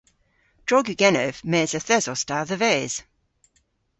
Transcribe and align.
Drog 0.67 0.85
yw 0.91 0.99
genev 1.01 1.35
mes 1.51 1.71
yth 1.79 1.93
esos 1.97 2.21
ta 2.27 2.37
dhe-ves. 2.49 2.93